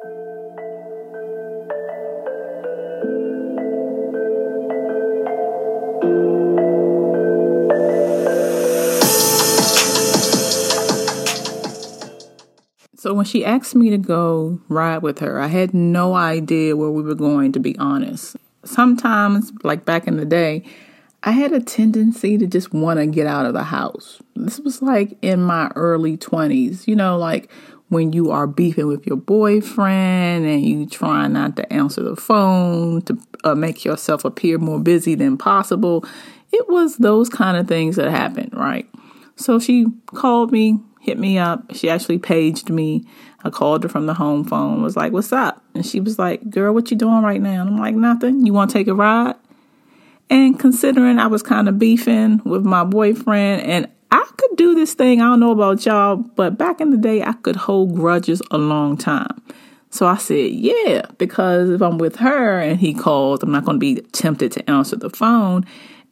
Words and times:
So 0.00 0.04
when 13.12 13.24
she 13.24 13.44
asked 13.44 13.74
me 13.74 13.90
to 13.90 13.98
go 13.98 14.60
ride 14.68 15.02
with 15.02 15.18
her, 15.18 15.40
I 15.40 15.48
had 15.48 15.74
no 15.74 16.14
idea 16.14 16.76
where 16.76 16.90
we 16.90 17.02
were 17.02 17.16
going, 17.16 17.50
to 17.52 17.58
be 17.58 17.76
honest. 17.78 18.36
Sometimes, 18.64 19.50
like 19.64 19.84
back 19.84 20.06
in 20.06 20.16
the 20.16 20.24
day, 20.24 20.64
I 21.24 21.32
had 21.32 21.52
a 21.52 21.60
tendency 21.60 22.38
to 22.38 22.46
just 22.46 22.72
want 22.72 23.00
to 23.00 23.06
get 23.06 23.26
out 23.26 23.46
of 23.46 23.52
the 23.52 23.64
house. 23.64 24.22
This 24.36 24.60
was 24.60 24.80
like 24.80 25.18
in 25.22 25.42
my 25.42 25.72
early 25.74 26.16
20s, 26.16 26.86
you 26.86 26.94
know, 26.94 27.18
like 27.18 27.50
when 27.88 28.12
you 28.12 28.30
are 28.30 28.46
beefing 28.46 28.86
with 28.86 29.06
your 29.06 29.16
boyfriend 29.16 30.46
and 30.46 30.64
you 30.64 30.86
try 30.86 31.26
not 31.26 31.56
to 31.56 31.72
answer 31.72 32.02
the 32.02 32.16
phone 32.16 33.02
to 33.02 33.18
uh, 33.44 33.54
make 33.54 33.84
yourself 33.84 34.24
appear 34.24 34.58
more 34.58 34.78
busy 34.78 35.14
than 35.14 35.38
possible. 35.38 36.04
It 36.52 36.68
was 36.68 36.96
those 36.98 37.28
kind 37.28 37.56
of 37.56 37.66
things 37.66 37.96
that 37.96 38.10
happened, 38.10 38.52
right? 38.52 38.88
So 39.36 39.58
she 39.58 39.86
called 40.06 40.52
me 40.52 40.78
hit 41.08 41.18
me 41.18 41.38
up. 41.38 41.74
She 41.74 41.88
actually 41.88 42.18
paged 42.18 42.70
me. 42.70 43.04
I 43.42 43.50
called 43.50 43.82
her 43.82 43.88
from 43.88 44.06
the 44.06 44.14
home 44.14 44.44
phone, 44.44 44.82
was 44.82 44.96
like, 44.96 45.12
What's 45.12 45.32
up? 45.32 45.62
And 45.74 45.84
she 45.84 46.00
was 46.00 46.18
like, 46.18 46.48
Girl, 46.50 46.74
what 46.74 46.90
you 46.90 46.96
doing 46.96 47.22
right 47.22 47.40
now? 47.40 47.62
And 47.62 47.70
I'm 47.70 47.78
like, 47.78 47.94
Nothing. 47.94 48.44
You 48.44 48.52
want 48.52 48.70
to 48.70 48.78
take 48.78 48.88
a 48.88 48.94
ride? 48.94 49.36
And 50.30 50.58
considering 50.60 51.18
I 51.18 51.26
was 51.26 51.42
kind 51.42 51.68
of 51.68 51.78
beefing 51.78 52.42
with 52.44 52.64
my 52.64 52.84
boyfriend 52.84 53.62
and 53.62 53.88
I 54.10 54.26
could 54.36 54.56
do 54.56 54.74
this 54.74 54.94
thing, 54.94 55.20
I 55.20 55.24
don't 55.24 55.40
know 55.40 55.52
about 55.52 55.84
y'all, 55.84 56.16
but 56.16 56.56
back 56.56 56.80
in 56.80 56.90
the 56.90 56.96
day, 56.96 57.22
I 57.22 57.32
could 57.32 57.56
hold 57.56 57.94
grudges 57.94 58.40
a 58.50 58.58
long 58.58 58.96
time. 58.96 59.42
So 59.90 60.06
I 60.06 60.16
said, 60.16 60.50
yeah, 60.52 61.02
because 61.18 61.70
if 61.70 61.80
I'm 61.80 61.98
with 61.98 62.16
her 62.16 62.60
and 62.60 62.78
he 62.78 62.94
calls, 62.94 63.42
I'm 63.42 63.52
not 63.52 63.64
going 63.64 63.76
to 63.76 63.80
be 63.80 64.00
tempted 64.12 64.52
to 64.52 64.70
answer 64.70 64.96
the 64.96 65.10
phone. 65.10 65.64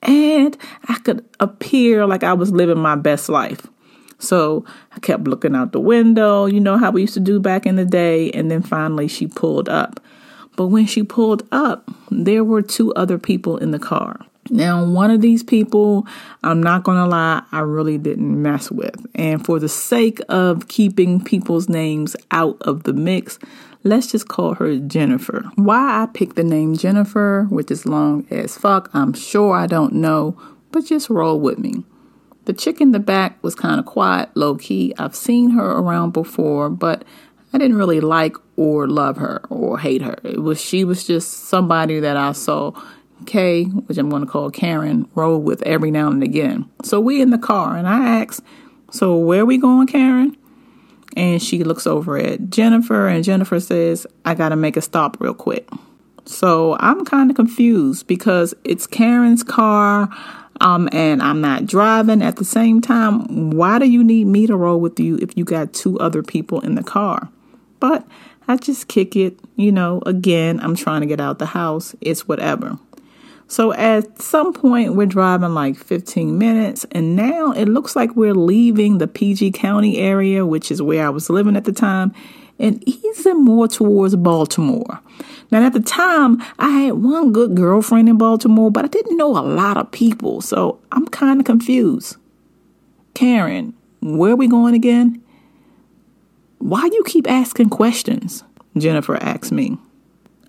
And 0.02 0.56
I 0.88 0.98
could 1.00 1.24
appear 1.40 2.06
like 2.06 2.22
I 2.22 2.32
was 2.32 2.52
living 2.52 2.78
my 2.78 2.96
best 2.96 3.28
life. 3.28 3.66
So 4.18 4.64
I 4.92 5.00
kept 5.00 5.24
looking 5.24 5.54
out 5.54 5.72
the 5.72 5.80
window, 5.80 6.46
you 6.46 6.60
know 6.60 6.78
how 6.78 6.90
we 6.90 7.02
used 7.02 7.14
to 7.14 7.20
do 7.20 7.38
back 7.38 7.66
in 7.66 7.76
the 7.76 7.84
day. 7.84 8.30
And 8.30 8.50
then 8.50 8.62
finally 8.62 9.08
she 9.08 9.26
pulled 9.26 9.68
up. 9.68 10.00
But 10.56 10.68
when 10.68 10.86
she 10.86 11.02
pulled 11.02 11.46
up, 11.52 11.90
there 12.10 12.44
were 12.44 12.62
two 12.62 12.94
other 12.94 13.18
people 13.18 13.58
in 13.58 13.72
the 13.72 13.78
car. 13.78 14.20
Now, 14.50 14.84
one 14.84 15.10
of 15.10 15.20
these 15.20 15.42
people, 15.42 16.06
I'm 16.42 16.62
not 16.62 16.84
going 16.84 16.98
to 16.98 17.06
lie, 17.06 17.42
I 17.52 17.60
really 17.60 17.98
didn't 17.98 18.40
mess 18.40 18.70
with. 18.70 18.94
And 19.14 19.44
for 19.44 19.58
the 19.58 19.68
sake 19.68 20.20
of 20.28 20.68
keeping 20.68 21.22
people's 21.22 21.68
names 21.68 22.16
out 22.30 22.56
of 22.60 22.84
the 22.84 22.92
mix, 22.92 23.38
let's 23.82 24.06
just 24.06 24.28
call 24.28 24.54
her 24.54 24.78
Jennifer. 24.78 25.44
Why 25.56 26.02
I 26.02 26.06
picked 26.06 26.36
the 26.36 26.44
name 26.44 26.76
Jennifer, 26.76 27.46
which 27.50 27.70
is 27.70 27.86
long 27.86 28.26
as 28.30 28.56
fuck, 28.56 28.90
I'm 28.92 29.12
sure 29.12 29.54
I 29.54 29.66
don't 29.66 29.94
know, 29.94 30.40
but 30.70 30.86
just 30.86 31.10
roll 31.10 31.40
with 31.40 31.58
me. 31.58 31.84
The 32.44 32.52
chick 32.52 32.80
in 32.80 32.92
the 32.92 33.00
back 33.00 33.42
was 33.42 33.56
kind 33.56 33.80
of 33.80 33.86
quiet, 33.86 34.30
low 34.36 34.54
key. 34.54 34.94
I've 34.98 35.16
seen 35.16 35.50
her 35.50 35.72
around 35.72 36.12
before, 36.12 36.70
but 36.70 37.04
I 37.52 37.58
didn't 37.58 37.76
really 37.76 38.00
like 38.00 38.36
or 38.56 38.86
love 38.86 39.16
her 39.16 39.42
or 39.50 39.78
hate 39.78 40.02
her. 40.02 40.18
It 40.22 40.42
was 40.42 40.60
she 40.60 40.84
was 40.84 41.04
just 41.04 41.48
somebody 41.48 42.00
that 42.00 42.16
I 42.16 42.32
saw 42.32 42.72
Kay, 43.24 43.64
which 43.64 43.98
I'm 43.98 44.10
going 44.10 44.24
to 44.24 44.30
call 44.30 44.50
Karen, 44.50 45.08
roll 45.14 45.38
with 45.38 45.62
every 45.62 45.90
now 45.90 46.08
and 46.08 46.22
again. 46.22 46.68
So 46.82 47.00
we 47.00 47.22
in 47.22 47.30
the 47.30 47.38
car, 47.38 47.76
and 47.76 47.88
I 47.88 48.20
asked, 48.20 48.42
"So 48.90 49.16
where 49.16 49.46
we 49.46 49.58
going, 49.58 49.86
Karen?" 49.86 50.36
And 51.16 51.42
she 51.42 51.64
looks 51.64 51.86
over 51.86 52.18
at 52.18 52.50
Jennifer, 52.50 53.08
and 53.08 53.24
Jennifer 53.24 53.58
says, 53.60 54.06
"I 54.24 54.34
got 54.34 54.50
to 54.50 54.56
make 54.56 54.76
a 54.76 54.82
stop 54.82 55.16
real 55.20 55.34
quick." 55.34 55.68
So 56.26 56.76
I'm 56.80 57.04
kind 57.04 57.30
of 57.30 57.36
confused 57.36 58.06
because 58.06 58.52
it's 58.64 58.86
Karen's 58.86 59.44
car 59.44 60.10
um, 60.60 60.88
and 60.92 61.22
I'm 61.22 61.40
not 61.40 61.66
driving 61.66 62.22
at 62.22 62.36
the 62.36 62.44
same 62.44 62.80
time, 62.80 63.50
why 63.50 63.78
do 63.78 63.86
you 63.86 64.02
need 64.02 64.26
me 64.26 64.46
to 64.46 64.56
roll 64.56 64.80
with 64.80 64.98
you 64.98 65.16
if 65.18 65.36
you 65.36 65.44
got 65.44 65.72
two 65.72 65.98
other 65.98 66.22
people 66.22 66.60
in 66.60 66.74
the 66.74 66.82
car? 66.82 67.28
But 67.78 68.06
I 68.48 68.56
just 68.56 68.88
kick 68.88 69.16
it, 69.16 69.38
you 69.56 69.70
know, 69.70 70.02
again, 70.06 70.60
I'm 70.60 70.74
trying 70.74 71.02
to 71.02 71.06
get 71.06 71.20
out 71.20 71.38
the 71.38 71.46
house. 71.46 71.94
It's 72.00 72.26
whatever. 72.26 72.78
So 73.48 73.72
at 73.72 74.20
some 74.20 74.52
point, 74.52 74.94
we're 74.94 75.06
driving 75.06 75.54
like 75.54 75.76
15 75.76 76.36
minutes, 76.36 76.84
and 76.90 77.14
now 77.14 77.52
it 77.52 77.66
looks 77.66 77.94
like 77.94 78.16
we're 78.16 78.34
leaving 78.34 78.98
the 78.98 79.06
PG 79.06 79.52
County 79.52 79.98
area, 79.98 80.44
which 80.44 80.70
is 80.70 80.82
where 80.82 81.06
I 81.06 81.10
was 81.10 81.30
living 81.30 81.56
at 81.56 81.64
the 81.64 81.72
time, 81.72 82.12
and 82.58 82.82
easing 82.88 83.44
more 83.44 83.68
towards 83.68 84.16
Baltimore. 84.16 85.00
Now, 85.52 85.64
at 85.64 85.74
the 85.74 85.80
time, 85.80 86.42
I 86.58 86.70
had 86.70 86.94
one 86.94 87.32
good 87.32 87.54
girlfriend 87.54 88.08
in 88.08 88.18
Baltimore, 88.18 88.70
but 88.70 88.84
I 88.84 88.88
didn't 88.88 89.16
know 89.16 89.38
a 89.38 89.40
lot 89.46 89.76
of 89.76 89.92
people, 89.92 90.40
so 90.40 90.80
I'm 90.90 91.06
kind 91.06 91.38
of 91.38 91.46
confused. 91.46 92.16
Karen, 93.14 93.74
where 94.00 94.32
are 94.32 94.36
we 94.36 94.48
going 94.48 94.74
again? 94.74 95.22
Why 96.58 96.88
do 96.88 96.94
you 96.96 97.04
keep 97.04 97.30
asking 97.30 97.70
questions? 97.70 98.42
Jennifer 98.76 99.16
asked 99.22 99.52
me. 99.52 99.78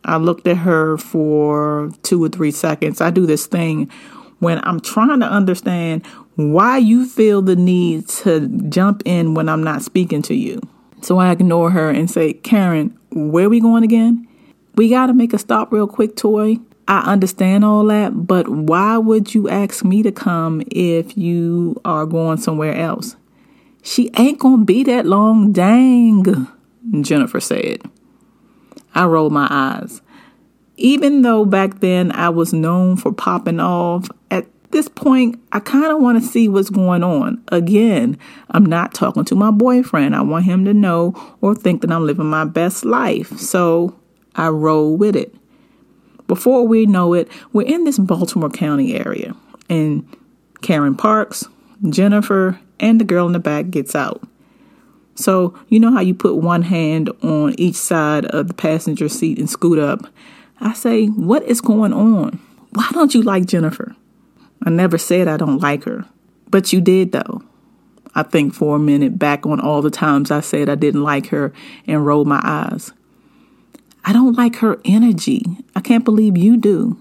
I 0.08 0.18
looked 0.18 0.48
at 0.48 0.58
her 0.58 0.98
for 0.98 1.92
two 2.04 2.24
or 2.24 2.30
three 2.30 2.52
seconds. 2.52 3.02
I 3.02 3.12
do 3.12 3.26
this 3.26 3.46
thing 3.46 3.92
when 4.40 4.60
I'm 4.64 4.80
trying 4.80 5.20
to 5.20 5.28
understand 5.28 6.06
why 6.36 6.78
you 6.78 7.06
feel 7.06 7.42
the 7.42 7.56
need 7.56 8.08
to 8.10 8.48
jump 8.70 9.04
in 9.06 9.34
when 9.34 9.50
I'm 9.50 9.64
not 9.64 9.82
speaking 9.82 10.22
to 10.24 10.34
you. 10.34 10.62
So 11.02 11.18
I 11.18 11.32
ignore 11.32 11.72
her 11.72 11.90
and 11.90 12.10
say, 12.10 12.34
Karen, 12.34 12.98
where 13.12 13.50
we 13.50 13.60
going 13.60 13.84
again? 13.84 14.28
We 14.76 14.90
got 14.90 15.08
to 15.08 15.14
make 15.14 15.34
a 15.34 15.40
stop 15.40 15.72
real 15.72 15.88
quick, 15.88 16.16
Toy. 16.16 16.58
I 16.88 17.12
understand 17.12 17.66
all 17.66 17.84
that, 17.86 18.28
but 18.28 18.48
why 18.48 18.98
would 18.98 19.34
you 19.34 19.50
ask 19.50 19.84
me 19.84 20.04
to 20.04 20.12
come 20.12 20.62
if 20.72 21.18
you 21.18 21.82
are 21.84 22.06
going 22.06 22.38
somewhere 22.38 22.76
else? 22.76 23.18
She 23.84 24.10
ain't 24.18 24.40
gonna 24.40 24.64
be 24.64 24.84
that 24.84 25.06
long, 25.06 25.52
dang, 25.52 26.48
Jennifer 27.02 27.42
said. 27.42 27.82
I 28.98 29.06
rolled 29.06 29.32
my 29.32 29.48
eyes. 29.50 30.02
Even 30.76 31.22
though 31.22 31.46
back 31.46 31.80
then 31.80 32.12
I 32.12 32.30
was 32.30 32.52
known 32.52 32.98
for 32.98 33.14
popping 33.14 33.60
off, 33.60 34.10
at 34.32 34.48
this 34.72 34.88
point 34.88 35.40
I 35.52 35.60
kind 35.60 35.86
of 35.86 36.02
want 36.02 36.22
to 36.22 36.28
see 36.28 36.50
what's 36.50 36.72
going 36.72 37.04
on. 37.04 37.44
Again, 37.50 38.18
I'm 38.52 38.66
not 38.66 38.96
talking 38.96 39.24
to 39.26 39.36
my 39.36 39.52
boyfriend. 39.52 40.16
I 40.16 40.22
want 40.22 40.46
him 40.46 40.66
to 40.66 40.74
know 40.74 41.14
or 41.42 41.54
think 41.54 41.82
that 41.82 41.92
I'm 41.92 42.06
living 42.06 42.26
my 42.26 42.44
best 42.44 42.84
life. 42.84 43.38
So 43.38 43.96
I 44.36 44.50
roll 44.50 44.98
with 44.98 45.16
it. 45.16 45.34
Before 46.28 46.68
we 46.68 46.88
know 46.88 47.14
it, 47.14 47.30
we're 47.54 47.68
in 47.68 47.84
this 47.86 48.00
Baltimore 48.00 48.50
County 48.50 48.96
area, 48.96 49.34
and 49.70 50.06
Karen 50.62 50.96
Parks, 50.96 51.46
Jennifer, 51.88 52.60
and 52.80 53.00
the 53.00 53.06
girl 53.06 53.28
in 53.28 53.34
the 53.34 53.40
back 53.40 53.70
gets 53.70 53.96
out. 53.96 54.22
So, 55.18 55.58
you 55.68 55.80
know 55.80 55.92
how 55.92 56.02
you 56.02 56.14
put 56.14 56.36
one 56.36 56.62
hand 56.62 57.10
on 57.24 57.56
each 57.60 57.76
side 57.76 58.26
of 58.28 58.48
the 58.48 58.54
passenger 58.54 59.10
seat 59.10 59.40
and 59.40 59.50
scoot 59.50 59.80
up? 59.80 60.06
I 60.60 60.74
say, 60.74 61.08
What 61.08 61.44
is 61.44 61.60
going 61.60 61.92
on? 61.92 62.40
Why 62.72 62.88
don't 62.92 63.16
you 63.16 63.24
like 63.24 63.48
Jennifer? 63.48 63.96
I 64.64 64.70
never 64.70 65.00
said 65.00 65.28
I 65.28 65.38
don't 65.38 65.58
like 65.60 65.86
her, 65.86 66.06
but 66.50 66.72
you 66.72 66.82
did 66.82 67.14
though. 67.14 67.42
I 68.14 68.24
think 68.24 68.54
for 68.54 68.76
a 68.76 68.80
minute 68.80 69.18
back 69.18 69.46
on 69.46 69.60
all 69.60 69.82
the 69.82 69.90
times 69.90 70.30
I 70.30 70.42
said 70.42 70.70
I 70.70 70.76
didn't 70.76 71.04
like 71.04 71.28
her 71.28 71.52
and 71.88 72.06
rolled 72.06 72.28
my 72.28 72.42
eyes. 72.44 72.92
I 74.06 74.14
don't 74.14 74.38
like 74.38 74.58
her 74.58 74.80
energy. 74.86 75.44
I 75.76 75.82
can't 75.82 76.06
believe 76.06 76.38
you 76.38 76.58
do. 76.58 76.98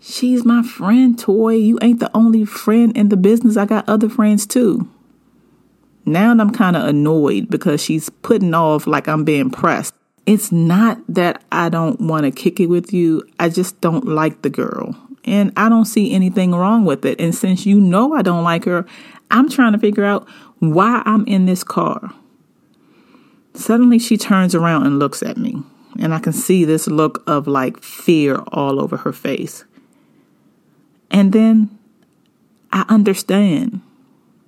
She's 0.00 0.44
my 0.44 0.62
friend, 0.62 1.18
Toy. 1.18 1.54
You 1.54 1.78
ain't 1.82 2.00
the 2.00 2.10
only 2.16 2.46
friend 2.46 2.96
in 2.96 3.10
the 3.10 3.16
business. 3.16 3.58
I 3.58 3.66
got 3.66 3.88
other 3.88 4.08
friends 4.08 4.46
too. 4.46 4.88
Now 6.10 6.30
I'm 6.32 6.50
kind 6.50 6.76
of 6.76 6.84
annoyed 6.84 7.48
because 7.48 7.82
she's 7.82 8.08
putting 8.08 8.54
off 8.54 8.86
like 8.86 9.08
I'm 9.08 9.24
being 9.24 9.50
pressed. 9.50 9.94
It's 10.26 10.52
not 10.52 10.98
that 11.08 11.42
I 11.50 11.68
don't 11.68 12.00
want 12.00 12.24
to 12.24 12.30
kick 12.30 12.60
it 12.60 12.66
with 12.66 12.92
you. 12.92 13.22
I 13.38 13.48
just 13.48 13.80
don't 13.80 14.06
like 14.06 14.42
the 14.42 14.50
girl. 14.50 14.94
And 15.24 15.52
I 15.56 15.68
don't 15.68 15.84
see 15.84 16.12
anything 16.12 16.52
wrong 16.52 16.84
with 16.84 17.04
it. 17.04 17.20
And 17.20 17.34
since 17.34 17.66
you 17.66 17.80
know 17.80 18.14
I 18.14 18.22
don't 18.22 18.44
like 18.44 18.64
her, 18.64 18.86
I'm 19.30 19.48
trying 19.48 19.72
to 19.72 19.78
figure 19.78 20.04
out 20.04 20.28
why 20.58 21.02
I'm 21.06 21.26
in 21.26 21.46
this 21.46 21.64
car. 21.64 22.12
Suddenly 23.54 23.98
she 23.98 24.16
turns 24.16 24.54
around 24.54 24.86
and 24.86 24.98
looks 24.98 25.22
at 25.22 25.36
me 25.36 25.62
and 25.98 26.14
I 26.14 26.18
can 26.18 26.32
see 26.32 26.64
this 26.64 26.86
look 26.86 27.22
of 27.26 27.46
like 27.46 27.82
fear 27.82 28.36
all 28.52 28.80
over 28.80 28.98
her 28.98 29.12
face. 29.12 29.64
And 31.10 31.32
then 31.32 31.78
I 32.72 32.84
understand. 32.88 33.82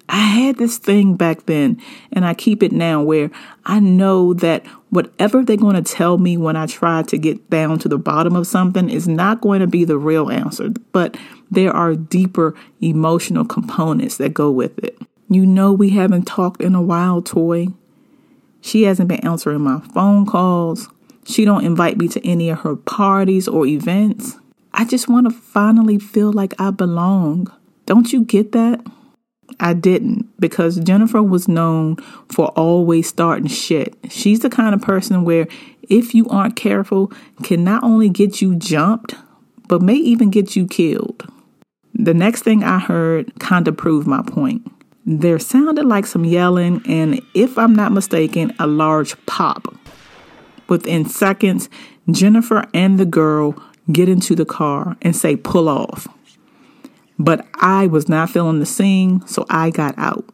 I 0.08 0.20
had 0.20 0.58
this 0.58 0.78
thing 0.78 1.16
back 1.16 1.46
then, 1.46 1.80
and 2.12 2.24
I 2.24 2.34
keep 2.34 2.62
it 2.62 2.72
now 2.72 3.02
where 3.02 3.30
I 3.64 3.80
know 3.80 4.34
that 4.34 4.66
whatever 4.90 5.42
they're 5.42 5.56
going 5.56 5.82
to 5.82 5.94
tell 5.94 6.18
me 6.18 6.36
when 6.36 6.56
I 6.56 6.66
try 6.66 7.02
to 7.04 7.16
get 7.16 7.48
down 7.48 7.78
to 7.80 7.88
the 7.88 7.98
bottom 7.98 8.36
of 8.36 8.46
something 8.46 8.90
is 8.90 9.08
not 9.08 9.40
going 9.40 9.60
to 9.60 9.66
be 9.66 9.84
the 9.84 9.96
real 9.96 10.30
answer, 10.30 10.70
but 10.92 11.16
there 11.50 11.72
are 11.72 11.94
deeper 11.94 12.54
emotional 12.80 13.44
components 13.44 14.18
that 14.18 14.34
go 14.34 14.50
with 14.50 14.78
it. 14.84 14.98
You 15.30 15.46
know, 15.46 15.72
we 15.72 15.90
haven't 15.90 16.24
talked 16.24 16.60
in 16.60 16.74
a 16.74 16.82
while, 16.82 17.22
Toy. 17.22 17.68
She 18.60 18.82
hasn't 18.82 19.08
been 19.08 19.24
answering 19.24 19.62
my 19.62 19.80
phone 19.94 20.26
calls. 20.26 20.88
She 21.24 21.44
don't 21.44 21.64
invite 21.64 21.96
me 21.96 22.08
to 22.08 22.26
any 22.26 22.50
of 22.50 22.60
her 22.60 22.76
parties 22.76 23.48
or 23.48 23.66
events. 23.66 24.36
I 24.74 24.84
just 24.84 25.08
want 25.08 25.26
to 25.26 25.30
finally 25.30 25.98
feel 25.98 26.32
like 26.32 26.54
I 26.60 26.70
belong. 26.70 27.52
Don't 27.86 28.12
you 28.12 28.24
get 28.24 28.52
that? 28.52 28.84
I 29.60 29.74
didn't 29.74 30.28
because 30.40 30.78
Jennifer 30.80 31.22
was 31.22 31.48
known 31.48 31.96
for 32.28 32.48
always 32.48 33.08
starting 33.08 33.48
shit. 33.48 33.96
She's 34.10 34.40
the 34.40 34.50
kind 34.50 34.74
of 34.74 34.82
person 34.82 35.24
where 35.24 35.46
if 35.88 36.14
you 36.14 36.28
aren't 36.28 36.56
careful 36.56 37.12
can 37.42 37.64
not 37.64 37.84
only 37.84 38.08
get 38.08 38.40
you 38.40 38.56
jumped 38.56 39.14
but 39.68 39.82
may 39.82 39.94
even 39.94 40.30
get 40.30 40.56
you 40.56 40.66
killed. 40.66 41.26
The 41.94 42.14
next 42.14 42.42
thing 42.42 42.64
I 42.64 42.78
heard 42.78 43.38
kind 43.38 43.68
of 43.68 43.76
proved 43.76 44.06
my 44.06 44.22
point. 44.22 44.66
There 45.04 45.38
sounded 45.38 45.84
like 45.84 46.06
some 46.06 46.24
yelling 46.24 46.82
and 46.86 47.20
if 47.34 47.58
I'm 47.58 47.74
not 47.74 47.92
mistaken 47.92 48.54
a 48.58 48.66
large 48.66 49.14
pop. 49.26 49.74
Within 50.68 51.06
seconds, 51.06 51.68
Jennifer 52.10 52.64
and 52.72 52.98
the 52.98 53.04
girl 53.04 53.54
get 53.90 54.08
into 54.08 54.34
the 54.34 54.44
car 54.44 54.96
and 55.02 55.14
say, 55.14 55.36
pull 55.36 55.68
off. 55.68 56.06
But 57.22 57.46
I 57.54 57.86
was 57.86 58.08
not 58.08 58.30
feeling 58.30 58.58
the 58.58 58.66
scene, 58.66 59.24
so 59.28 59.46
I 59.48 59.70
got 59.70 59.96
out. 59.96 60.24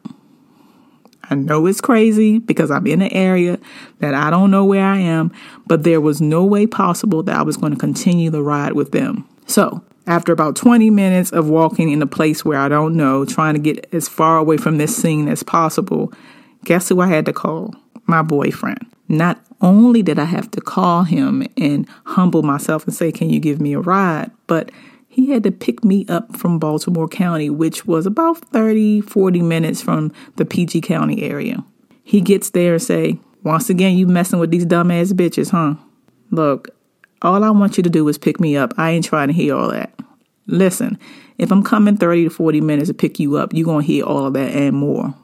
I 1.29 1.35
know 1.35 1.67
it's 1.67 1.81
crazy 1.81 2.39
because 2.39 2.71
I'm 2.71 2.87
in 2.87 3.03
an 3.03 3.13
area 3.13 3.59
that 3.99 4.15
I 4.15 4.31
don't 4.31 4.49
know 4.49 4.65
where 4.65 4.83
I 4.83 4.97
am, 4.97 5.31
but 5.67 5.83
there 5.83 6.01
was 6.01 6.19
no 6.19 6.43
way 6.43 6.65
possible 6.65 7.21
that 7.23 7.35
I 7.35 7.43
was 7.43 7.57
going 7.57 7.73
to 7.73 7.77
continue 7.77 8.31
the 8.31 8.41
ride 8.41 8.73
with 8.73 8.91
them. 8.91 9.29
So, 9.45 9.83
after 10.07 10.33
about 10.33 10.55
20 10.55 10.89
minutes 10.89 11.31
of 11.31 11.47
walking 11.47 11.91
in 11.91 12.01
a 12.01 12.07
place 12.07 12.43
where 12.43 12.57
I 12.57 12.67
don't 12.67 12.97
know, 12.97 13.23
trying 13.23 13.53
to 13.53 13.59
get 13.59 13.87
as 13.93 14.07
far 14.07 14.37
away 14.37 14.57
from 14.57 14.79
this 14.79 14.95
scene 14.95 15.27
as 15.27 15.43
possible, 15.43 16.11
guess 16.65 16.89
who 16.89 17.01
I 17.01 17.07
had 17.07 17.27
to 17.27 17.33
call? 17.33 17.75
My 18.07 18.23
boyfriend. 18.23 18.87
Not 19.07 19.39
only 19.61 20.01
did 20.01 20.17
I 20.17 20.25
have 20.25 20.49
to 20.51 20.61
call 20.61 21.03
him 21.03 21.45
and 21.55 21.87
humble 22.05 22.41
myself 22.41 22.85
and 22.85 22.95
say, 22.95 23.11
Can 23.11 23.29
you 23.29 23.39
give 23.39 23.61
me 23.61 23.73
a 23.73 23.79
ride? 23.79 24.31
But 24.47 24.71
he 25.09 25.31
had 25.31 25.43
to 25.43 25.51
pick 25.51 25.83
me 25.83 26.05
up 26.07 26.37
from 26.37 26.59
Baltimore 26.59 27.07
County, 27.07 27.49
which 27.49 27.85
was 27.85 28.05
about 28.05 28.37
30, 28.37 29.01
40 29.01 29.41
minutes 29.41 29.81
from 29.81 30.13
the 30.37 30.45
PG 30.45 30.81
County 30.81 31.23
area. 31.23 31.65
He 32.03 32.21
gets 32.21 32.51
there 32.51 32.73
and 32.73 32.81
say, 32.81 33.19
Once 33.43 33.69
again, 33.71 33.97
you 33.97 34.05
messing 34.05 34.39
with 34.39 34.51
these 34.51 34.67
dumbass 34.67 35.11
bitches, 35.13 35.49
huh? 35.49 35.75
Look, 36.29 36.69
all 37.23 37.43
I 37.43 37.49
want 37.49 37.75
you 37.75 37.83
to 37.83 37.89
do 37.89 38.07
is 38.07 38.19
pick 38.19 38.39
me 38.39 38.55
up. 38.55 38.73
I 38.77 38.91
ain't 38.91 39.03
trying 39.03 39.27
to 39.27 39.33
hear 39.33 39.55
all 39.55 39.71
that. 39.71 39.91
Listen, 40.45 40.99
if 41.39 41.51
I'm 41.51 41.63
coming 41.63 41.97
30 41.97 42.25
to 42.25 42.29
40 42.29 42.61
minutes 42.61 42.89
to 42.89 42.93
pick 42.93 43.19
you 43.19 43.35
up, 43.37 43.51
you're 43.51 43.65
going 43.65 43.85
to 43.85 43.91
hear 43.91 44.05
all 44.05 44.27
of 44.27 44.33
that 44.33 44.51
and 44.51 44.75
more. 44.75 45.15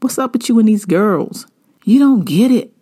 What's 0.00 0.18
up 0.18 0.34
with 0.34 0.48
you 0.48 0.58
and 0.60 0.68
these 0.68 0.84
girls? 0.84 1.46
You 1.84 1.98
don't 1.98 2.24
get 2.24 2.52
it. 2.52 2.72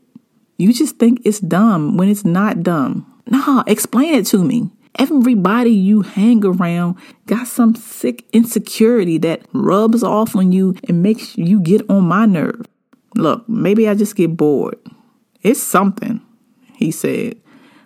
You 0.58 0.74
just 0.74 0.98
think 0.98 1.22
it's 1.24 1.40
dumb 1.40 1.96
when 1.96 2.10
it's 2.10 2.24
not 2.24 2.62
dumb. 2.62 3.06
Nah, 3.26 3.64
explain 3.66 4.14
it 4.14 4.26
to 4.26 4.44
me. 4.44 4.70
Everybody 4.98 5.70
you 5.70 6.02
hang 6.02 6.44
around 6.44 6.96
got 7.26 7.46
some 7.46 7.74
sick 7.74 8.26
insecurity 8.32 9.18
that 9.18 9.42
rubs 9.52 10.02
off 10.02 10.34
on 10.36 10.52
you 10.52 10.76
and 10.88 11.02
makes 11.02 11.38
you 11.38 11.60
get 11.60 11.88
on 11.88 12.04
my 12.04 12.26
nerve. 12.26 12.66
Look, 13.14 13.48
maybe 13.48 13.88
I 13.88 13.94
just 13.94 14.16
get 14.16 14.36
bored. 14.36 14.78
It's 15.42 15.62
something, 15.62 16.20
he 16.74 16.90
said. 16.90 17.36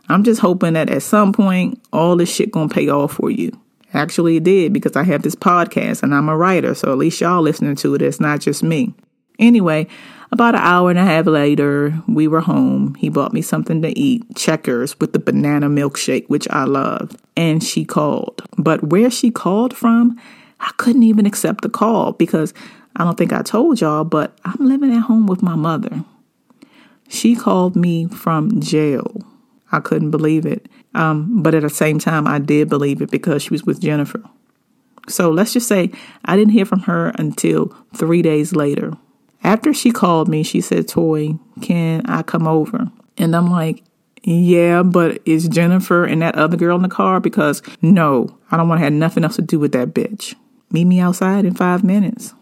I'm 0.09 0.25
just 0.25 0.41
hoping 0.41 0.75
that 0.75 0.91
at 0.91 1.03
some 1.03 1.33
point 1.33 1.81
all 1.93 2.17
this 2.17 2.33
shit 2.33 2.51
gonna 2.51 2.69
pay 2.69 2.89
off 2.89 3.13
for 3.15 3.31
you. 3.31 3.59
Actually, 3.93 4.37
it 4.37 4.45
did 4.45 4.73
because 4.73 4.97
I 4.97 5.05
have 5.05 5.23
this 5.23 5.37
podcast 5.37 6.03
and 6.03 6.15
I'm 6.15 6.29
a 6.29 6.37
writer, 6.37 6.75
so 6.75 6.91
at 6.91 6.99
least 6.99 7.21
y'all 7.21 7.43
listening 7.43 7.77
to 7.77 7.95
it. 7.95 8.03
It's 8.03 8.21
not 8.21 8.41
just 8.41 8.63
me. 8.63 8.93
Anyway, 9.39 9.87
about 10.31 10.55
an 10.55 10.61
hour 10.61 10.91
and 10.91 10.99
a 10.99 11.05
half 11.05 11.27
later, 11.27 11.95
we 12.07 12.29
were 12.29 12.41
home. 12.41 12.95
He 12.97 13.09
bought 13.09 13.33
me 13.33 13.43
something 13.43 13.83
to 13.83 13.99
eat, 13.99 14.25
checkers 14.37 14.99
with 15.01 15.13
the 15.13 15.19
banana 15.19 15.69
milkshake, 15.69 16.29
which 16.29 16.49
I 16.51 16.65
love. 16.65 17.17
And 17.37 17.63
she 17.63 17.85
called. 17.85 18.43
But 18.57 18.85
where 18.85 19.11
she 19.11 19.31
called 19.31 19.77
from, 19.77 20.21
I 20.61 20.71
couldn't 20.77 21.03
even 21.03 21.27
accept 21.27 21.63
the 21.63 21.69
call 21.69 22.13
because 22.13 22.55
I 22.97 23.05
don't 23.05 23.19
think 23.19 23.33
I 23.33 23.43
told 23.43 23.81
y'all, 23.81 24.05
but 24.05 24.39
I'm 24.45 24.67
living 24.67 24.95
at 24.95 25.03
home 25.03 25.27
with 25.27 25.43
my 25.43 25.57
mother. 25.57 26.05
She 27.09 27.37
called 27.37 27.77
me 27.77 28.07
from 28.07 28.61
jail. 28.61 29.21
I 29.73 29.81
couldn't 29.81 30.11
believe 30.11 30.47
it. 30.47 30.69
Um, 30.95 31.43
but 31.43 31.55
at 31.55 31.63
the 31.63 31.71
same 31.71 31.99
time, 31.99 32.27
I 32.27 32.39
did 32.39 32.69
believe 32.69 33.03
it 33.03 33.11
because 33.11 33.43
she 33.43 33.51
was 33.51 33.65
with 33.65 33.81
Jennifer. 33.81 34.23
So 35.09 35.31
let's 35.31 35.53
just 35.53 35.69
say 35.69 35.91
I 36.25 36.37
didn't 36.37 36.53
hear 36.53 36.65
from 36.65 36.81
her 36.81 37.09
until 37.17 37.77
three 37.95 38.23
days 38.23 38.55
later. 38.55 38.97
After 39.45 39.75
she 39.75 39.91
called 39.91 40.29
me, 40.29 40.43
she 40.43 40.63
said, 40.63 40.89
Toy, 40.89 41.35
can 41.61 42.05
I 42.07 42.23
come 42.23 42.47
over? 42.47 42.91
And 43.19 43.37
I'm 43.37 43.51
like, 43.51 43.85
yeah, 44.23 44.83
but 44.83 45.21
is 45.27 45.49
Jennifer 45.49 46.05
and 46.05 46.23
that 46.23 46.35
other 46.35 46.57
girl 46.57 46.77
in 46.77 46.83
the 46.83 46.89
car? 46.89 47.21
Because 47.21 47.63
no, 47.83 48.39
I 48.51 48.57
don't 48.57 48.69
want 48.69 48.79
to 48.81 48.85
have 48.85 48.93
nothing 48.95 49.23
else 49.23 49.37
to 49.37 49.43
do 49.43 49.59
with 49.59 49.73
that 49.73 49.93
bitch. 49.93 50.35
Meet 50.73 50.87
me 50.87 50.99
outside 50.99 51.45
in 51.45 51.55
five 51.55 51.85
minutes. 51.85 52.33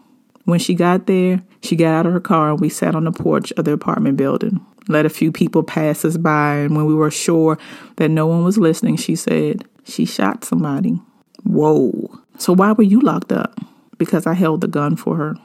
When 0.45 0.59
she 0.59 0.75
got 0.75 1.07
there, 1.07 1.43
she 1.61 1.75
got 1.75 1.93
out 1.93 2.05
of 2.05 2.13
her 2.13 2.21
car 2.21 2.51
and 2.51 2.59
we 2.59 2.69
sat 2.69 2.95
on 2.95 3.03
the 3.03 3.11
porch 3.11 3.51
of 3.53 3.65
the 3.65 3.73
apartment 3.73 4.17
building. 4.17 4.65
Let 4.87 5.05
a 5.05 5.09
few 5.09 5.31
people 5.31 5.63
pass 5.63 6.03
us 6.03 6.17
by, 6.17 6.55
and 6.55 6.75
when 6.75 6.85
we 6.85 6.95
were 6.95 7.11
sure 7.11 7.57
that 7.97 8.09
no 8.09 8.27
one 8.27 8.43
was 8.43 8.57
listening, 8.57 8.97
she 8.97 9.15
said, 9.15 9.63
She 9.85 10.05
shot 10.05 10.43
somebody. 10.43 11.01
Whoa. 11.43 12.19
So 12.37 12.53
why 12.53 12.71
were 12.73 12.83
you 12.83 12.99
locked 12.99 13.31
up? 13.31 13.59
Because 13.97 14.25
I 14.25 14.33
held 14.33 14.61
the 14.61 14.67
gun 14.67 14.95
for 14.95 15.15
her. 15.15 15.35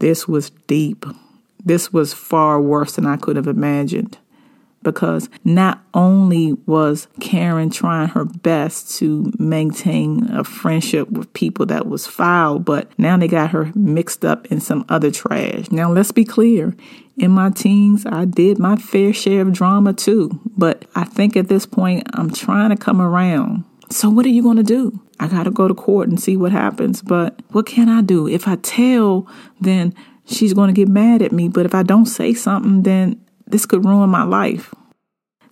This 0.00 0.26
was 0.26 0.50
deep. 0.66 1.06
This 1.64 1.92
was 1.92 2.12
far 2.12 2.60
worse 2.60 2.96
than 2.96 3.06
I 3.06 3.16
could 3.16 3.36
have 3.36 3.46
imagined 3.46 4.18
because 4.82 5.28
not 5.44 5.82
only 5.92 6.54
was 6.66 7.06
Karen 7.20 7.70
trying 7.70 8.08
her 8.08 8.24
best 8.24 8.96
to 8.98 9.32
maintain 9.38 10.30
a 10.30 10.42
friendship 10.44 11.10
with 11.10 11.32
people 11.34 11.66
that 11.66 11.86
was 11.86 12.06
foul, 12.06 12.58
but 12.58 12.90
now 12.98 13.16
they 13.16 13.28
got 13.28 13.50
her 13.50 13.70
mixed 13.74 14.24
up 14.24 14.46
in 14.46 14.60
some 14.60 14.84
other 14.88 15.10
trash. 15.10 15.70
Now, 15.70 15.92
let's 15.92 16.12
be 16.12 16.24
clear. 16.24 16.74
In 17.18 17.32
my 17.32 17.50
teens, 17.50 18.06
I 18.06 18.24
did 18.24 18.58
my 18.58 18.76
fair 18.76 19.12
share 19.12 19.42
of 19.42 19.52
drama 19.52 19.92
too, 19.92 20.40
but 20.56 20.86
I 20.94 21.04
think 21.04 21.36
at 21.36 21.48
this 21.48 21.66
point, 21.66 22.08
I'm 22.14 22.30
trying 22.30 22.70
to 22.70 22.76
come 22.76 23.00
around. 23.02 23.64
So, 23.92 24.08
what 24.08 24.24
are 24.24 24.30
you 24.30 24.42
going 24.42 24.56
to 24.56 24.62
do? 24.62 25.00
I 25.18 25.26
got 25.26 25.44
to 25.44 25.50
go 25.50 25.66
to 25.66 25.74
court 25.74 26.08
and 26.08 26.20
see 26.20 26.36
what 26.36 26.52
happens. 26.52 27.02
But 27.02 27.40
what 27.50 27.66
can 27.66 27.88
I 27.88 28.02
do? 28.02 28.28
If 28.28 28.46
I 28.46 28.54
tell, 28.56 29.26
then 29.60 29.94
she's 30.26 30.54
going 30.54 30.68
to 30.68 30.72
get 30.72 30.88
mad 30.88 31.22
at 31.22 31.32
me. 31.32 31.48
But 31.48 31.66
if 31.66 31.74
I 31.74 31.82
don't 31.82 32.06
say 32.06 32.32
something, 32.32 32.84
then 32.84 33.20
this 33.46 33.66
could 33.66 33.84
ruin 33.84 34.08
my 34.08 34.22
life. 34.22 34.72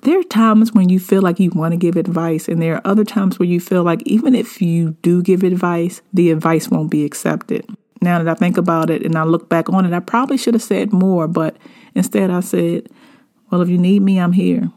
There 0.02 0.20
are 0.20 0.24
times 0.24 0.72
when 0.72 0.88
you 0.88 1.00
feel 1.00 1.22
like 1.22 1.40
you 1.40 1.50
want 1.50 1.72
to 1.72 1.76
give 1.76 1.96
advice, 1.96 2.46
and 2.46 2.62
there 2.62 2.76
are 2.76 2.86
other 2.86 3.04
times 3.04 3.40
where 3.40 3.48
you 3.48 3.58
feel 3.58 3.82
like 3.82 4.00
even 4.06 4.36
if 4.36 4.62
you 4.62 4.92
do 5.02 5.20
give 5.20 5.42
advice, 5.42 6.00
the 6.12 6.30
advice 6.30 6.68
won't 6.68 6.90
be 6.90 7.04
accepted. 7.04 7.68
Now 8.00 8.22
that 8.22 8.28
I 8.28 8.34
think 8.34 8.56
about 8.56 8.90
it 8.90 9.04
and 9.04 9.16
I 9.16 9.24
look 9.24 9.48
back 9.48 9.68
on 9.68 9.84
it, 9.84 9.92
I 9.92 9.98
probably 9.98 10.36
should 10.36 10.54
have 10.54 10.62
said 10.62 10.92
more, 10.92 11.26
but 11.26 11.56
instead 11.96 12.30
I 12.30 12.38
said, 12.38 12.88
Well, 13.50 13.60
if 13.60 13.68
you 13.68 13.78
need 13.78 14.02
me, 14.02 14.20
I'm 14.20 14.32
here. 14.32 14.70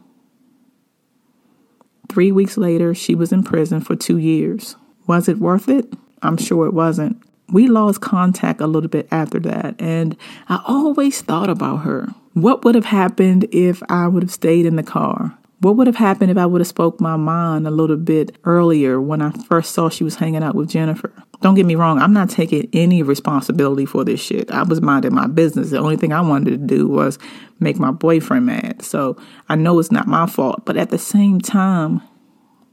Three 2.12 2.30
weeks 2.30 2.58
later, 2.58 2.94
she 2.94 3.14
was 3.14 3.32
in 3.32 3.42
prison 3.42 3.80
for 3.80 3.96
two 3.96 4.18
years. 4.18 4.76
Was 5.06 5.30
it 5.30 5.38
worth 5.38 5.66
it? 5.66 5.90
I'm 6.20 6.36
sure 6.36 6.66
it 6.66 6.74
wasn't. 6.74 7.16
We 7.50 7.68
lost 7.68 8.02
contact 8.02 8.60
a 8.60 8.66
little 8.66 8.90
bit 8.90 9.08
after 9.10 9.40
that, 9.40 9.76
and 9.80 10.14
I 10.46 10.60
always 10.66 11.22
thought 11.22 11.48
about 11.48 11.78
her. 11.78 12.08
What 12.34 12.64
would 12.64 12.74
have 12.74 12.84
happened 12.84 13.48
if 13.50 13.82
I 13.88 14.08
would 14.08 14.22
have 14.22 14.30
stayed 14.30 14.66
in 14.66 14.76
the 14.76 14.82
car? 14.82 15.38
What 15.60 15.76
would 15.76 15.86
have 15.86 15.96
happened 15.96 16.30
if 16.30 16.36
I 16.36 16.44
would 16.44 16.60
have 16.60 16.68
spoke 16.68 17.00
my 17.00 17.16
mind 17.16 17.66
a 17.66 17.70
little 17.70 17.96
bit 17.96 18.36
earlier 18.44 19.00
when 19.00 19.22
I 19.22 19.30
first 19.30 19.72
saw 19.72 19.88
she 19.88 20.04
was 20.04 20.16
hanging 20.16 20.42
out 20.42 20.54
with 20.54 20.68
Jennifer? 20.68 21.14
Don't 21.42 21.56
get 21.56 21.66
me 21.66 21.74
wrong, 21.74 21.98
I'm 21.98 22.12
not 22.12 22.30
taking 22.30 22.68
any 22.72 23.02
responsibility 23.02 23.84
for 23.84 24.04
this 24.04 24.20
shit. 24.20 24.50
I 24.52 24.62
was 24.62 24.80
minding 24.80 25.12
my 25.12 25.26
business. 25.26 25.70
The 25.70 25.78
only 25.78 25.96
thing 25.96 26.12
I 26.12 26.20
wanted 26.20 26.50
to 26.50 26.56
do 26.56 26.86
was 26.86 27.18
make 27.58 27.78
my 27.78 27.90
boyfriend 27.90 28.46
mad. 28.46 28.82
So 28.82 29.16
I 29.48 29.56
know 29.56 29.78
it's 29.80 29.90
not 29.90 30.06
my 30.06 30.26
fault, 30.26 30.64
but 30.64 30.76
at 30.76 30.90
the 30.90 30.98
same 30.98 31.40
time, 31.40 32.00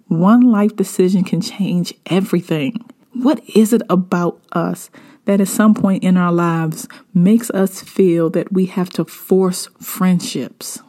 one 0.08 0.42
life 0.42 0.76
decision 0.76 1.24
can 1.24 1.42
change 1.42 1.96
everything. 2.06 2.86
What 3.14 3.42
is 3.56 3.74
it 3.74 3.82
about 3.90 4.40
us 4.52 4.92
that 5.26 5.42
at 5.42 5.48
some 5.48 5.74
point 5.74 6.04
in 6.04 6.16
our 6.16 6.32
lives 6.32 6.88
makes 7.12 7.50
us 7.50 7.82
feel 7.82 8.30
that 8.32 8.54
we 8.54 8.68
have 8.68 8.92
to 8.92 9.06
force 9.06 9.68
friendships? 9.82 10.80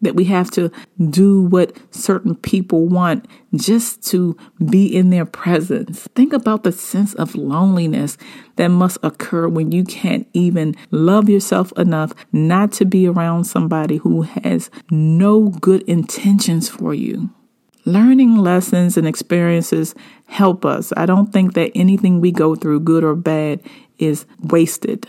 That 0.00 0.14
we 0.14 0.24
have 0.26 0.50
to 0.52 0.70
do 1.10 1.42
what 1.42 1.76
certain 1.90 2.36
people 2.36 2.86
want 2.86 3.26
just 3.54 4.02
to 4.10 4.36
be 4.64 4.86
in 4.86 5.10
their 5.10 5.24
presence. 5.24 6.06
Think 6.14 6.32
about 6.32 6.62
the 6.62 6.72
sense 6.72 7.14
of 7.14 7.34
loneliness 7.34 8.16
that 8.56 8.68
must 8.68 8.98
occur 9.02 9.48
when 9.48 9.72
you 9.72 9.84
can't 9.84 10.28
even 10.32 10.76
love 10.90 11.28
yourself 11.28 11.72
enough 11.76 12.12
not 12.32 12.72
to 12.72 12.84
be 12.84 13.08
around 13.08 13.44
somebody 13.44 13.96
who 13.96 14.22
has 14.22 14.70
no 14.90 15.48
good 15.48 15.82
intentions 15.82 16.68
for 16.68 16.94
you. 16.94 17.30
Learning 17.84 18.36
lessons 18.36 18.96
and 18.98 19.06
experiences 19.08 19.94
help 20.26 20.64
us. 20.64 20.92
I 20.96 21.06
don't 21.06 21.32
think 21.32 21.54
that 21.54 21.72
anything 21.74 22.20
we 22.20 22.30
go 22.32 22.54
through, 22.54 22.80
good 22.80 23.02
or 23.02 23.14
bad, 23.14 23.60
is 23.98 24.26
wasted. 24.40 25.08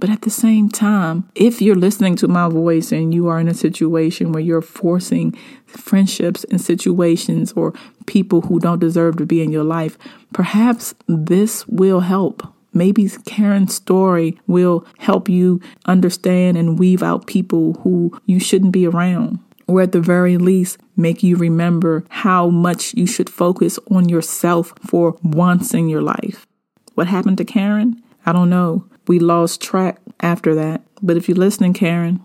But 0.00 0.10
at 0.10 0.22
the 0.22 0.30
same 0.30 0.68
time, 0.68 1.28
if 1.34 1.60
you're 1.60 1.74
listening 1.74 2.14
to 2.16 2.28
my 2.28 2.48
voice 2.48 2.92
and 2.92 3.12
you 3.12 3.26
are 3.26 3.40
in 3.40 3.48
a 3.48 3.54
situation 3.54 4.30
where 4.32 4.42
you're 4.42 4.62
forcing 4.62 5.32
friendships 5.66 6.44
and 6.44 6.60
situations 6.60 7.52
or 7.52 7.74
people 8.06 8.42
who 8.42 8.60
don't 8.60 8.78
deserve 8.78 9.16
to 9.16 9.26
be 9.26 9.42
in 9.42 9.50
your 9.50 9.64
life, 9.64 9.98
perhaps 10.32 10.94
this 11.08 11.66
will 11.66 12.00
help. 12.00 12.46
Maybe 12.72 13.08
Karen's 13.26 13.74
story 13.74 14.38
will 14.46 14.86
help 14.98 15.28
you 15.28 15.60
understand 15.86 16.56
and 16.56 16.78
weave 16.78 17.02
out 17.02 17.26
people 17.26 17.74
who 17.82 18.18
you 18.24 18.38
shouldn't 18.38 18.72
be 18.72 18.86
around. 18.86 19.40
Or 19.66 19.82
at 19.82 19.92
the 19.92 20.00
very 20.00 20.38
least, 20.38 20.78
make 20.96 21.22
you 21.22 21.36
remember 21.36 22.04
how 22.08 22.48
much 22.48 22.94
you 22.94 23.06
should 23.06 23.28
focus 23.28 23.78
on 23.90 24.08
yourself 24.08 24.72
for 24.86 25.18
once 25.22 25.74
in 25.74 25.88
your 25.88 26.02
life. 26.02 26.46
What 26.94 27.08
happened 27.08 27.38
to 27.38 27.44
Karen? 27.44 28.00
I 28.24 28.32
don't 28.32 28.50
know. 28.50 28.86
We 29.08 29.18
lost 29.18 29.60
track 29.60 30.00
after 30.20 30.54
that. 30.54 30.82
But 31.02 31.16
if 31.16 31.28
you're 31.28 31.36
listening, 31.36 31.72
Karen, 31.72 32.24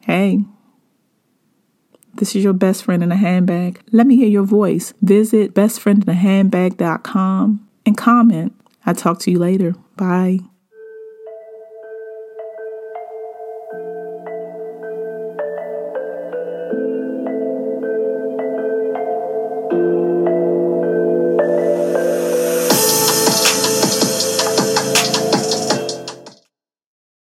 hey, 0.00 0.44
this 2.14 2.34
is 2.36 2.44
your 2.44 2.52
best 2.52 2.84
friend 2.84 3.02
in 3.02 3.10
a 3.12 3.16
handbag. 3.16 3.80
Let 3.92 4.06
me 4.06 4.16
hear 4.16 4.28
your 4.28 4.44
voice. 4.44 4.92
Visit 5.02 5.54
bestfriendinahandbag.com 5.54 7.68
and 7.86 7.96
comment. 7.96 8.54
I'll 8.86 8.94
talk 8.94 9.18
to 9.20 9.30
you 9.30 9.38
later. 9.38 9.74
Bye. 9.96 10.40